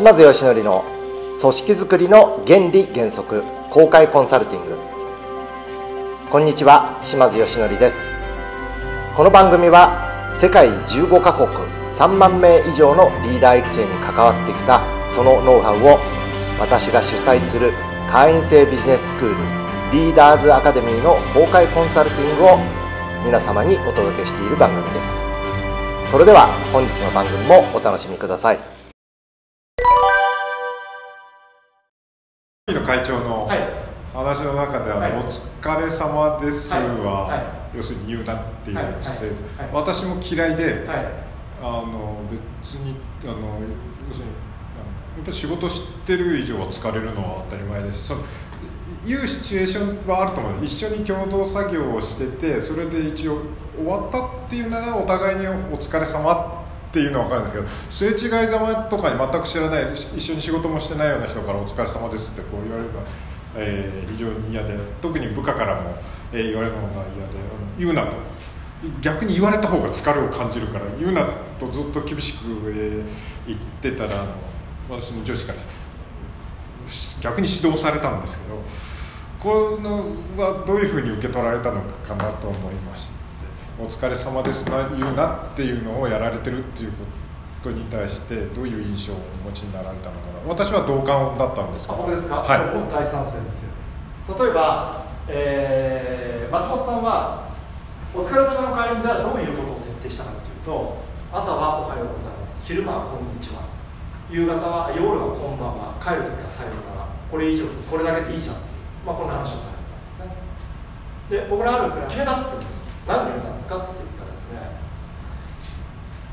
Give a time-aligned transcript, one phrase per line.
[0.00, 0.82] 島津義則の
[1.38, 4.78] 組織づくりの原理原則公開コンサルティング。
[6.30, 8.16] こんにちは島津義則です。
[9.14, 11.48] この番組は世界15カ国
[11.90, 14.80] 3万名以上のリーダー育成に関わってきた
[15.10, 15.98] そのノウハウを
[16.58, 17.74] 私が主催する
[18.10, 19.36] 会員制ビジネススクール
[19.92, 22.58] リーダーズアカデミーの公開コンサルティングを
[23.26, 25.20] 皆様にお届けしている番組です。
[26.10, 28.79] それでは本日の番組もお楽しみください。
[32.74, 33.48] の会長の
[34.12, 37.36] 話の中で、あの、はい、お疲れ様ですは、は
[37.74, 39.36] い、要するに言うなっていう制度、
[39.72, 40.86] 私も嫌いで、
[41.62, 42.22] あの
[42.62, 43.32] 別にあの
[44.08, 44.32] 要するに
[45.16, 48.06] やっぱり仕事してる以上は疲れるのは当たり前です。
[48.08, 48.22] その
[49.06, 50.64] いうシチュエーションはあると思う。
[50.64, 53.42] 一緒に共同作業をしててそれで一応
[53.76, 63.04] 終わったっていうならお互いにお疲れ様っていうのは分かるんですけどすれ違いざまとかに全く知らない一緒に仕事もしてないような人から「お疲れ様です」ってこう言われるのは、
[63.54, 65.96] えー、非常に嫌で特に部下からも、
[66.32, 67.38] えー、言われるのが嫌で
[67.78, 68.16] 言うなと。
[69.02, 71.26] 逆に言われた方が疲れを感じるから言うな
[71.58, 73.04] とずっと厳しく、えー、
[73.46, 74.30] 言ってたらあの
[74.88, 75.58] 私の上司から
[77.20, 78.62] 逆に指導されたんですけど
[79.38, 83.14] このはどういうふうに受け取られたのかなと思いまして
[83.80, 86.98] 「お疲れ様ですな言うな」っていうのをやられてるっていうこ
[87.62, 90.52] とに対してどういう印象をお持ちになられたのかな。
[90.52, 93.72] 私は同感だったんですけですか、はい、僕も大賛成ですよ。
[94.28, 97.48] 例えば、えー、松本さんは
[98.14, 101.00] お疲れ様の代わりにじゃあどういうことを徹底したかというと
[101.32, 102.60] 朝はおはようございます。
[102.64, 103.64] 昼間はこんにちは。
[104.28, 105.96] 夕方は夜はこんばんは。
[106.04, 110.36] 帰るときはさようならこれ以上これだけでいいじゃんっていう、まあ、こんな話をされてたんで
[111.32, 111.48] すね。
[111.48, 112.80] で僕のある決めたって言うんです。
[113.08, 114.82] 何で決めたんですかって言ったらですね。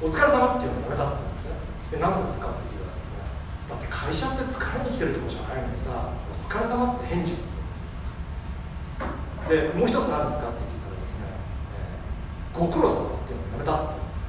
[0.00, 1.60] お疲れ様っていうのをやめたって言うんですね。
[1.92, 3.20] で何でですかって言うらですね。
[3.68, 7.84] だって会社って疲れに来てるとこじゃないのにさお疲れ様って返事って言うんです。
[9.76, 10.64] でもう一つ何ですかって
[12.56, 14.24] ご苦労様っていうのをやめたって言うんです。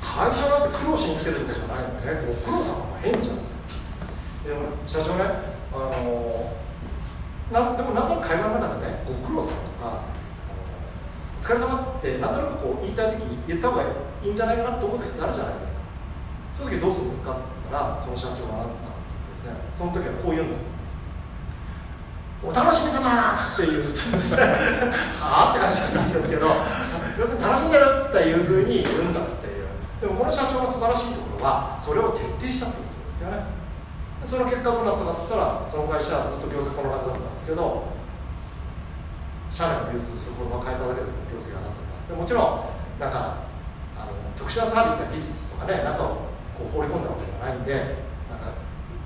[0.00, 3.58] 会社なんて苦労しに来てるとこじゃないのねご苦労様は変じゃないです。
[4.46, 5.24] でも社長ね
[5.72, 6.52] あの
[7.50, 10.04] なでもなんとなく会話の中でねご苦労様とか
[11.38, 15.80] お疲れ様ってなんとなくこう言いたい時に言った方がいいんじゃないかなと思った人ってあるじゃないですか。
[16.54, 20.72] その時どうするんですかって言ったらその社長が何て言ったかっていうとですねその時はこう言うんだって
[22.42, 23.86] お楽しみ様っていう
[25.22, 26.50] はあって感じなんですけど
[27.14, 29.70] 要するに楽しんでるっていうふうに言うんだっていう。
[30.02, 33.46] でもこの社長の素晴らしいところはそれを徹底したってことですよね。
[34.26, 37.86] その結果どうなったかって言ったらその会社はずっと業績この感じだったんですけど
[39.52, 43.44] 社内を流通する言葉を変えただけで業績が上がってたもちろんなんか
[43.96, 48.00] あの特殊なサービスや技術とかね中をこう放り込んだわけではないんで
[48.32, 48.56] なんか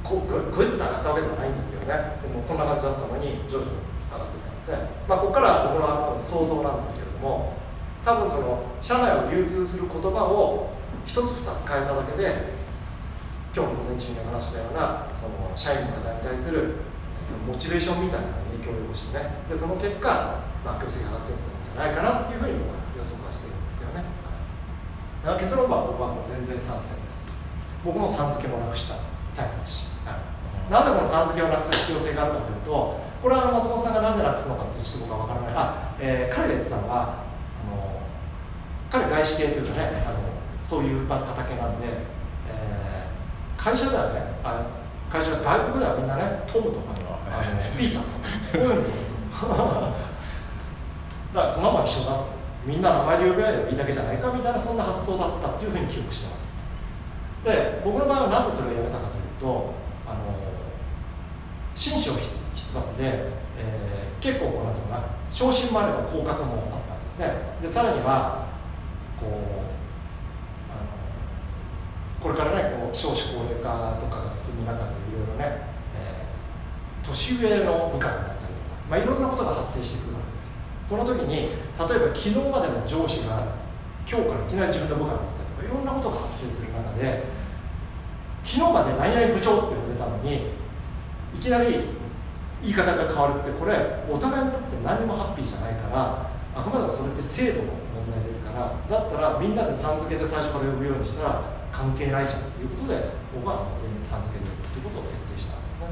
[0.06, 2.22] こうグッと上がったわけではないんですけどね。
[2.22, 4.78] でもこんな感じだったのに徐々に上がっていったんですね。
[5.10, 7.58] まあここから僕の想像なんですけれども
[8.06, 10.70] 多分その社内を流通する言葉を
[11.04, 12.54] 一つ二つ変えただけで
[13.54, 16.85] 今日の午前中に話したようなその社員の方に対する
[17.26, 19.42] そのモチベーションみたいな影響を及ぼしてね。
[19.50, 24.06] でその結果、まあ、業績が上がっていったんじゃないかなっていうふうに僕は予測はしてるんですけどね。
[25.26, 27.26] だから結論は僕はもう全然賛成です。
[27.82, 28.94] 僕もさん付けもなくした
[29.34, 29.90] タイプです。
[29.90, 35.54] し、はい、なぜこのさん付けをなくす必要性があるかというとこれは松本さんがなぜなくすのかっていうちょっと僕は分からない。
[35.54, 37.26] あ、えー、彼が言ってたのは
[38.90, 40.18] 彼外資系というかねあの
[40.62, 41.86] そういう畑なんで、
[42.48, 44.66] えー、会社ではねあ
[45.10, 46.94] 会社外国ではみんなねトムとか
[47.36, 48.02] あのピーター。
[48.02, 48.08] こ
[48.54, 49.06] ういうの。
[51.34, 52.24] だからそんなもん一緒だ
[52.64, 56.46] みんな名前で呼び合えばいいだけじゃないかみたいなそんな発想だったっていうふうに記憶してます。
[57.44, 59.74] で僕の場合はなぜそれをやめたかというと
[60.06, 60.34] あの
[61.74, 67.34] 新章必罰で、えー、結構こうなんていうかな昇進もあれば降格もあったんですね。
[67.62, 68.46] でさらには
[69.20, 69.30] こう
[70.72, 70.88] あの
[72.20, 75.75] これからねこう少子高齢化とかが進む中でいろいろね、
[77.06, 80.56] 年上の部下になったりとか、まあ、いろんなことが発生してくるわけです。
[80.82, 83.54] その時に例えば昨日までの上司が
[84.06, 87.26] 今日からいきなり自分の部下になったりとかいろんなことが発生する中で
[88.46, 90.54] 昨日まで何々部長って呼んでたのに
[91.34, 91.90] いきなり
[92.62, 93.74] 言い方が変わるってこれ
[94.08, 101.42] お互いにとって何もハッピーじゃないからあくまでもそれって制度の問題ですからだったらみんなでさん付けで最初から呼ぶようにしたら
[101.74, 105.90] 関係ないじゃんということで僕は全員さん付けで呼ぶということを徹底したんですね。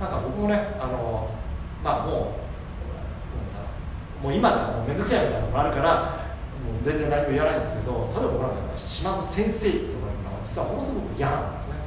[0.00, 1.28] なんか僕もねあの
[1.82, 2.38] まあも
[4.22, 6.18] うもう今ではもう面倒くさいみたいなのもあるから
[6.58, 11.78] もう全然何も言わないんですけど例えば僕なんか島津先生って呼ばれるのは実はものすごく嫌なんですね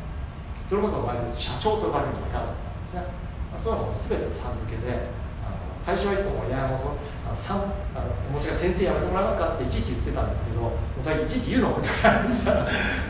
[0.63, 3.03] それこそ前で言うと社長と呼ばれるのが嫌だったんですね、
[3.51, 5.11] まあ、そういうのも全てさん付けで
[5.43, 6.95] あの最初はいつも「いやもうそ
[7.27, 12.23] あのさんあのもしか先生やめてもらえますか?」っていちいち言ってたんですけどもう最近いちいち言うのもとか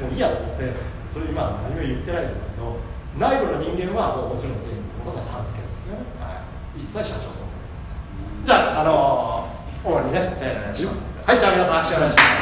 [0.01, 0.73] もういいやと思って
[1.05, 2.81] それ今何も言ってないんですけど
[3.19, 6.43] 内部の人間はもうもちろん全部のことはさん付けですね、は
[6.75, 8.45] い、一切社長と思ってません。
[8.45, 11.01] じゃああのーにね、えー、します。
[11.25, 12.41] はいじゃあ皆さん握手お願いします。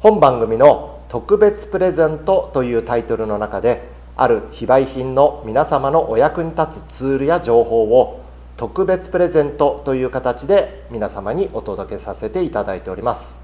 [0.00, 8.23] 本番組の「特別プレゼント」というタイトルの中である非売品の皆様のお役に立つツールや情報を
[8.56, 13.42] 特別プレゼントという形で皆様にお届けさせていただいております。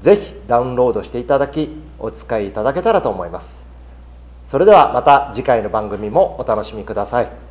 [0.00, 3.66] 是非ダウンロードしていただきお使いいただけたらと思います。
[4.46, 7.45] それではまた次回の番組もお楽しみください。